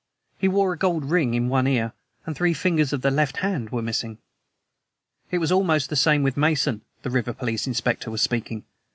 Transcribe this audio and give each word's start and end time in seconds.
He 0.39 0.47
wore 0.47 0.73
a 0.73 0.77
gold 0.79 1.05
ring 1.11 1.35
in 1.35 1.47
one 1.47 1.67
ear, 1.67 1.93
and 2.25 2.35
three 2.35 2.55
fingers 2.55 2.91
of 2.91 3.03
the 3.03 3.11
left 3.11 3.37
hand 3.45 3.69
were 3.69 3.83
missing. 3.83 4.17
"It 5.29 5.37
was 5.37 5.51
almost 5.51 5.91
the 5.91 5.95
same 5.95 6.23
with 6.23 6.35
Mason." 6.35 6.81
The 7.03 7.11
river 7.11 7.33
police 7.33 7.67
inspector 7.67 8.09
was 8.09 8.23
speaking. 8.23 8.63